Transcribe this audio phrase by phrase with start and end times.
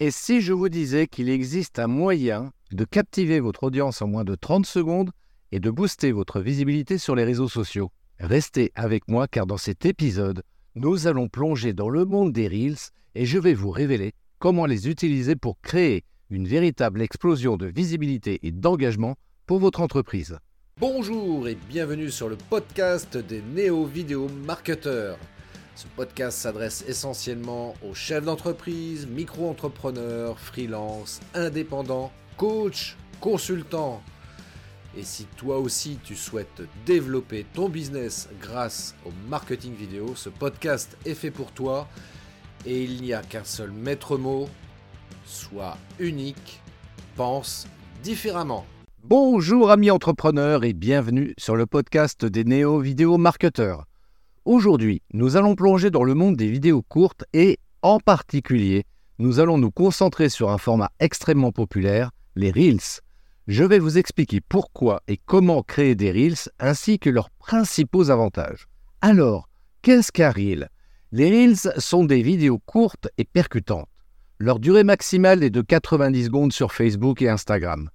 [0.00, 4.22] Et si je vous disais qu'il existe un moyen de captiver votre audience en moins
[4.22, 5.10] de 30 secondes
[5.50, 7.90] et de booster votre visibilité sur les réseaux sociaux?
[8.20, 10.44] Restez avec moi car dans cet épisode,
[10.76, 14.88] nous allons plonger dans le monde des Reels et je vais vous révéler comment les
[14.88, 20.38] utiliser pour créer une véritable explosion de visibilité et d'engagement pour votre entreprise.
[20.78, 25.18] Bonjour et bienvenue sur le podcast des néo-vidéo marketeurs.
[25.78, 34.02] Ce podcast s'adresse essentiellement aux chefs d'entreprise, micro-entrepreneurs, freelance, indépendants, coachs, consultants.
[34.96, 40.98] Et si toi aussi tu souhaites développer ton business grâce au marketing vidéo, ce podcast
[41.06, 41.86] est fait pour toi
[42.66, 44.48] et il n'y a qu'un seul maître mot,
[45.26, 46.60] sois unique,
[47.14, 47.68] pense
[48.02, 48.66] différemment.
[49.04, 53.87] Bonjour amis entrepreneurs et bienvenue sur le podcast des néo-vidéo marketeurs.
[54.48, 58.86] Aujourd'hui, nous allons plonger dans le monde des vidéos courtes et, en particulier,
[59.18, 63.02] nous allons nous concentrer sur un format extrêmement populaire, les Reels.
[63.46, 68.68] Je vais vous expliquer pourquoi et comment créer des Reels ainsi que leurs principaux avantages.
[69.02, 69.50] Alors,
[69.82, 70.70] qu'est-ce qu'un Reel?
[71.12, 73.90] Les Reels sont des vidéos courtes et percutantes.
[74.38, 77.90] Leur durée maximale est de 90 secondes sur Facebook et Instagram.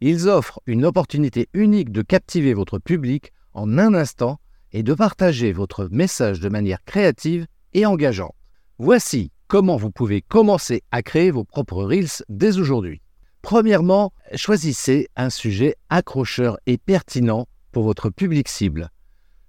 [0.00, 4.40] Ils offrent une opportunité unique de captiver votre public en un instant
[4.72, 8.34] et de partager votre message de manière créative et engageante.
[8.78, 13.00] Voici comment vous pouvez commencer à créer vos propres Reels dès aujourd'hui.
[13.42, 18.90] Premièrement, choisissez un sujet accrocheur et pertinent pour votre public cible.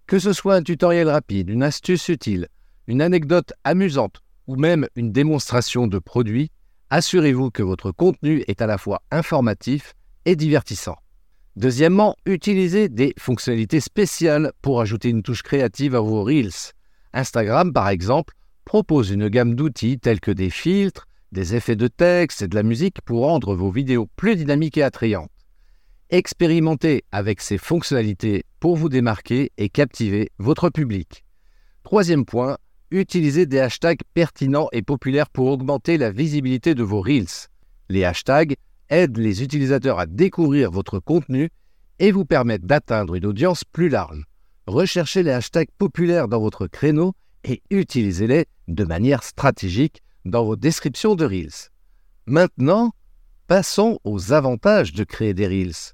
[0.07, 2.47] Que ce soit un tutoriel rapide, une astuce utile,
[2.87, 6.51] une anecdote amusante ou même une démonstration de produit,
[6.89, 9.93] assurez-vous que votre contenu est à la fois informatif
[10.25, 10.97] et divertissant.
[11.55, 16.73] Deuxièmement, utilisez des fonctionnalités spéciales pour ajouter une touche créative à vos Reels.
[17.13, 18.33] Instagram, par exemple,
[18.65, 22.63] propose une gamme d'outils tels que des filtres, des effets de texte et de la
[22.63, 25.29] musique pour rendre vos vidéos plus dynamiques et attrayantes.
[26.09, 31.23] Expérimentez avec ces fonctionnalités pour vous démarquer et captiver votre public.
[31.83, 32.57] Troisième point,
[32.91, 37.49] utilisez des hashtags pertinents et populaires pour augmenter la visibilité de vos Reels.
[37.89, 38.55] Les hashtags
[38.93, 41.49] aident les utilisateurs à découvrir votre contenu
[41.99, 44.23] et vous permettent d'atteindre une audience plus large.
[44.67, 51.15] Recherchez les hashtags populaires dans votre créneau et utilisez-les de manière stratégique dans vos descriptions
[51.15, 51.69] de Reels.
[52.25, 52.93] Maintenant,
[53.47, 55.93] passons aux avantages de créer des Reels.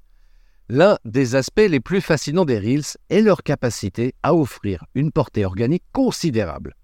[0.68, 5.44] L'un des aspects les plus fascinants des Reels est leur capacité à offrir une portée
[5.44, 6.76] organique considérable.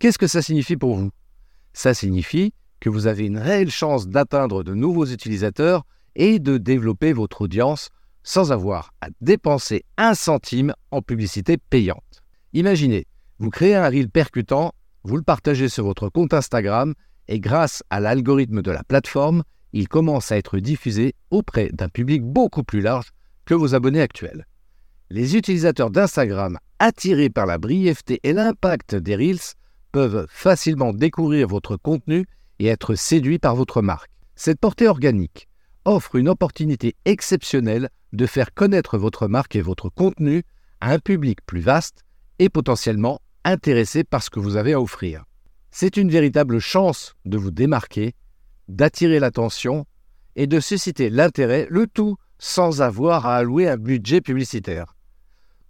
[0.00, 1.10] Qu'est-ce que ça signifie pour vous?
[1.72, 5.84] Ça signifie que vous avez une réelle chance d'atteindre de nouveaux utilisateurs
[6.14, 7.90] et de développer votre audience
[8.22, 12.22] sans avoir à dépenser un centime en publicité payante.
[12.52, 13.06] Imaginez,
[13.38, 14.72] vous créez un reel percutant,
[15.04, 16.94] vous le partagez sur votre compte Instagram
[17.28, 22.22] et grâce à l'algorithme de la plateforme, il commence à être diffusé auprès d'un public
[22.22, 23.10] beaucoup plus large
[23.44, 24.46] que vos abonnés actuels.
[25.10, 29.54] Les utilisateurs d'Instagram, attirés par la brièveté et l'impact des Reels,
[29.92, 32.26] peuvent facilement découvrir votre contenu
[32.58, 34.10] et être séduit par votre marque.
[34.34, 35.48] Cette portée organique
[35.84, 40.44] offre une opportunité exceptionnelle de faire connaître votre marque et votre contenu
[40.80, 42.04] à un public plus vaste
[42.38, 45.24] et potentiellement intéressé par ce que vous avez à offrir.
[45.70, 48.14] C'est une véritable chance de vous démarquer,
[48.68, 49.86] d'attirer l'attention
[50.36, 54.94] et de susciter l'intérêt, le tout sans avoir à allouer un budget publicitaire.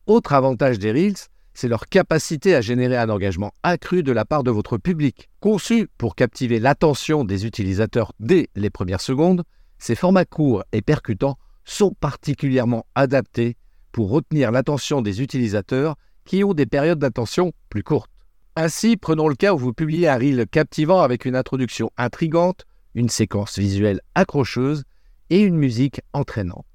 [0.06, 4.44] Autre avantage des Reels, c'est leur capacité à générer un engagement accru de la part
[4.44, 5.28] de votre public.
[5.40, 9.42] Conçus pour captiver l'attention des utilisateurs dès les premières secondes,
[9.76, 13.56] ces formats courts et percutants sont particulièrement adaptés
[13.90, 18.12] pour retenir l'attention des utilisateurs qui ont des périodes d'attention plus courtes.
[18.54, 23.08] Ainsi, prenons le cas où vous publiez un reel captivant avec une introduction intrigante, une
[23.08, 24.84] séquence visuelle accrocheuse
[25.28, 26.66] et une musique entraînante.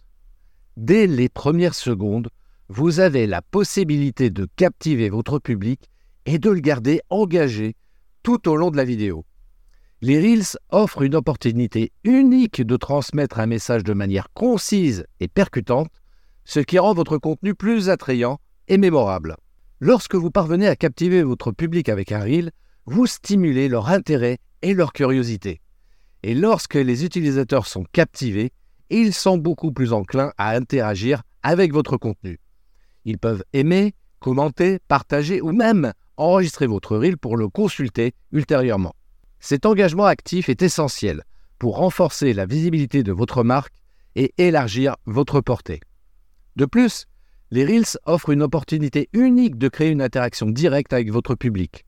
[0.76, 2.28] Dès les premières secondes,
[2.70, 5.90] vous avez la possibilité de captiver votre public
[6.26, 7.76] et de le garder engagé
[8.24, 9.26] tout au long de la vidéo.
[10.02, 15.90] Les Reels offrent une opportunité unique de transmettre un message de manière concise et percutante,
[16.46, 19.38] ce qui rend votre contenu plus attrayant et mémorable.
[19.80, 22.52] Lorsque vous parvenez à captiver votre public avec un Reel,
[22.86, 25.62] vous stimulez leur intérêt et leur curiosité.
[26.24, 28.52] Et lorsque les utilisateurs sont captivés,
[28.90, 32.40] ils sont beaucoup plus enclins à interagir avec votre contenu.
[33.06, 38.96] Ils peuvent aimer, commenter, partager ou même enregistrer votre reel pour le consulter ultérieurement.
[39.40, 41.24] Cet engagement actif est essentiel
[41.60, 43.74] pour renforcer la visibilité de votre marque
[44.16, 45.82] et élargir votre portée.
[46.56, 47.08] De plus,
[47.52, 51.86] les Reels offrent une opportunité unique de créer une interaction directe avec votre public.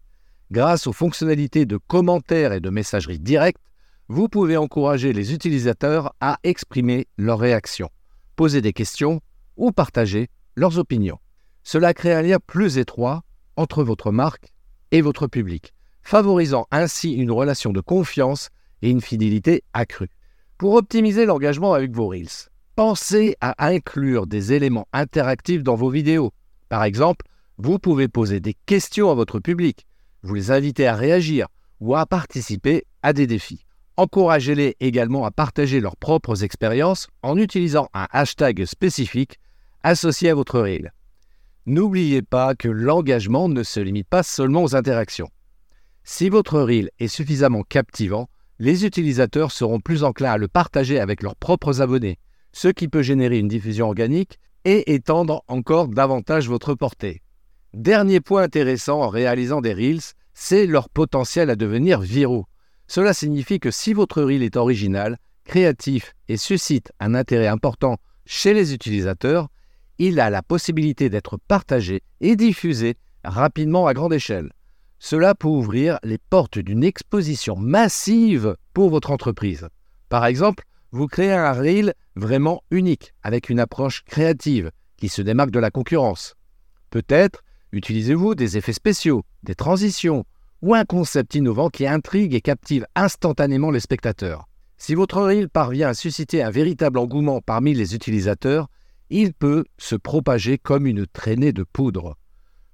[0.52, 3.62] Grâce aux fonctionnalités de commentaires et de messagerie directe,
[4.08, 7.90] vous pouvez encourager les utilisateurs à exprimer leurs réactions,
[8.36, 9.22] poser des questions
[9.58, 11.20] ou partager leurs opinions.
[11.64, 13.24] Cela crée un lien plus étroit
[13.56, 14.54] entre votre marque
[14.92, 18.50] et votre public, favorisant ainsi une relation de confiance
[18.82, 20.10] et une fidélité accrue.
[20.58, 26.32] Pour optimiser l'engagement avec vos Reels, pensez à inclure des éléments interactifs dans vos vidéos.
[26.70, 27.26] Par exemple,
[27.58, 29.86] vous pouvez poser des questions à votre public,
[30.24, 31.48] vous les inviter à réagir
[31.80, 33.66] ou à participer à des défis.
[33.98, 39.40] Encouragez-les également à partager leurs propres expériences en utilisant un hashtag spécifique
[39.86, 40.92] associé à votre reel.
[41.68, 45.30] N'oubliez pas que l'engagement ne se limite pas seulement aux interactions.
[46.04, 48.28] Si votre reel est suffisamment captivant,
[48.58, 52.18] les utilisateurs seront plus enclins à le partager avec leurs propres abonnés,
[52.52, 57.22] ce qui peut générer une diffusion organique et étendre encore davantage votre portée.
[57.76, 62.48] Dernier point intéressant en réalisant des Reels, c'est leur potentiel à devenir viraux.
[62.88, 68.56] Cela signifie que si votre Reel est original, créatif et suscite un intérêt important chez
[68.56, 69.50] les utilisateurs,
[70.00, 74.52] il a la possibilité d'être partagé et diffusé rapidement à grande échelle.
[75.00, 79.68] Cela peut ouvrir les portes d'une exposition massive pour votre entreprise.
[80.10, 85.52] Par exemple, vous créez un reel vraiment unique, avec une approche créative qui se démarque
[85.52, 86.36] de la concurrence.
[86.90, 90.26] Peut-être utilisez-vous des effets spéciaux, des transitions
[90.62, 94.48] ou un concept innovant qui intrigue et captive instantanément les spectateurs.
[94.78, 98.68] Si votre reel parvient à susciter un véritable engouement parmi les utilisateurs,
[99.10, 102.18] il peut se propager comme une traînée de poudre.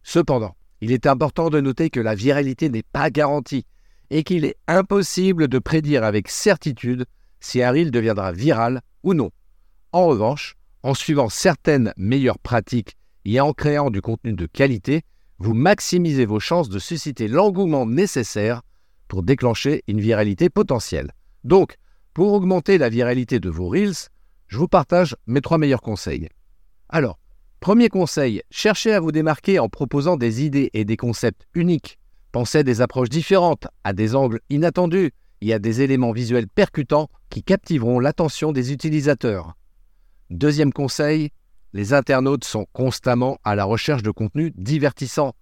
[0.03, 3.65] Cependant, il est important de noter que la viralité n'est pas garantie
[4.09, 7.05] et qu'il est impossible de prédire avec certitude
[7.39, 9.31] si un reel deviendra viral ou non.
[9.91, 15.03] En revanche, en suivant certaines meilleures pratiques et en créant du contenu de qualité,
[15.37, 18.61] vous maximisez vos chances de susciter l'engouement nécessaire
[19.07, 21.11] pour déclencher une viralité potentielle.
[21.43, 21.77] Donc,
[22.13, 24.09] pour augmenter la viralité de vos Reels,
[24.51, 26.27] je vous partage mes trois meilleurs conseils.
[26.89, 27.19] Alors,
[27.61, 31.97] premier conseil, cherchez à vous démarquer en proposant des idées et des concepts uniques.
[32.33, 37.09] Pensez à des approches différentes, à des angles inattendus et à des éléments visuels percutants
[37.29, 39.55] qui captiveront l'attention des utilisateurs.
[40.29, 41.29] Deuxième conseil,
[41.71, 45.33] les internautes sont constamment à la recherche de contenu divertissant.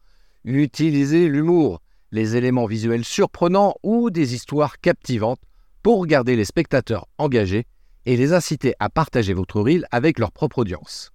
[0.43, 5.41] Utilisez l'humour, les éléments visuels surprenants ou des histoires captivantes
[5.81, 7.65] pour garder les spectateurs engagés
[8.05, 11.11] et les inciter à partager votre reel avec leur propre audience.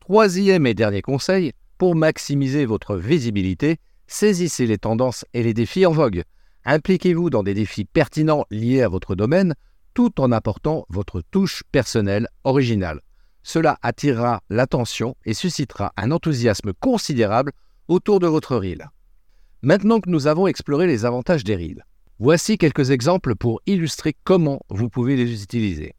[0.00, 3.76] Troisième et dernier conseil, pour maximiser votre visibilité,
[4.06, 6.22] saisissez les tendances et les défis en vogue.
[6.64, 9.54] Impliquez-vous dans des défis pertinents liés à votre domaine
[9.94, 13.00] tout en apportant votre touche personnelle originale.
[13.42, 17.52] Cela attirera l'attention et suscitera un enthousiasme considérable
[17.88, 18.90] autour de votre reel.
[19.62, 21.84] Maintenant que nous avons exploré les avantages des reels,
[22.18, 25.94] voici quelques exemples pour illustrer comment vous pouvez les utiliser.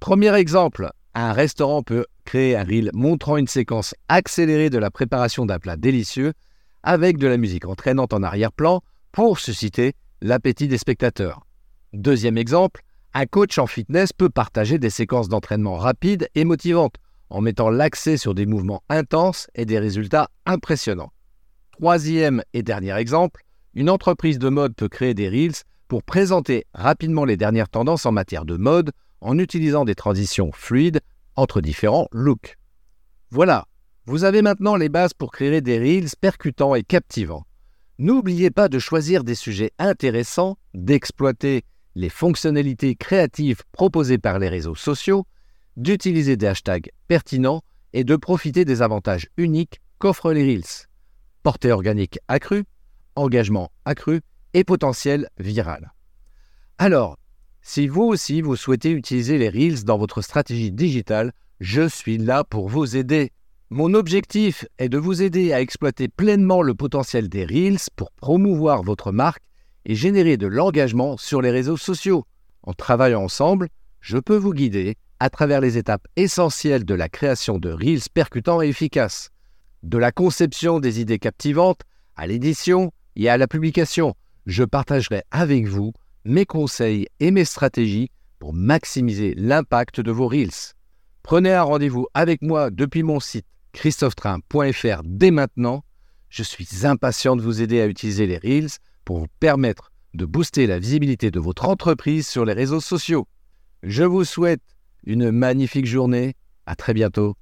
[0.00, 5.44] Premier exemple, un restaurant peut créer un reel montrant une séquence accélérée de la préparation
[5.44, 6.32] d'un plat délicieux
[6.82, 8.80] avec de la musique entraînante en arrière-plan
[9.12, 11.44] pour susciter l'appétit des spectateurs.
[11.92, 16.96] Deuxième exemple, un coach en fitness peut partager des séquences d'entraînement rapides et motivantes
[17.30, 21.12] en mettant l'accès sur des mouvements intenses et des résultats impressionnants.
[21.72, 23.42] Troisième et dernier exemple,
[23.74, 25.54] une entreprise de mode peut créer des reels
[25.88, 31.00] pour présenter rapidement les dernières tendances en matière de mode en utilisant des transitions fluides
[31.36, 32.56] entre différents looks.
[33.30, 33.66] Voilà,
[34.06, 37.46] vous avez maintenant les bases pour créer des reels percutants et captivants.
[37.98, 41.64] N'oubliez pas de choisir des sujets intéressants, d'exploiter
[41.94, 45.26] les fonctionnalités créatives proposées par les réseaux sociaux,
[45.76, 50.86] d'utiliser des hashtags pertinents et de profiter des avantages uniques qu'offrent les Reels.
[51.42, 52.64] Portée organique accrue,
[53.16, 54.20] engagement accru
[54.54, 55.92] et potentiel viral.
[56.78, 57.18] Alors,
[57.62, 62.44] si vous aussi vous souhaitez utiliser les Reels dans votre stratégie digitale, je suis là
[62.44, 63.30] pour vous aider.
[63.70, 68.82] Mon objectif est de vous aider à exploiter pleinement le potentiel des Reels pour promouvoir
[68.82, 69.42] votre marque
[69.84, 72.24] et générer de l'engagement sur les réseaux sociaux.
[72.62, 73.68] En travaillant ensemble,
[74.00, 78.62] je peux vous guider à travers les étapes essentielles de la création de Reels percutants
[78.62, 79.30] et efficaces.
[79.82, 81.82] De la conception des idées captivantes
[82.16, 84.14] à l'édition et à la publication,
[84.46, 85.92] je partagerai avec vous
[86.28, 90.74] mes conseils et mes stratégies pour maximiser l'impact de vos Reels.
[91.22, 95.84] Prenez un rendez-vous avec moi depuis mon site christophetrain.fr dès maintenant.
[96.28, 98.68] Je suis impatient de vous aider à utiliser les Reels
[99.06, 103.26] pour vous permettre de booster la visibilité de votre entreprise sur les réseaux sociaux.
[103.82, 104.62] Je vous souhaite
[105.04, 106.34] une magnifique journée.
[106.66, 107.36] À très bientôt.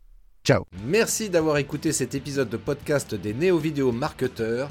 [0.45, 0.64] Ciao.
[0.87, 4.71] Merci d'avoir écouté cet épisode de podcast des Néo Vidéo Marketeurs.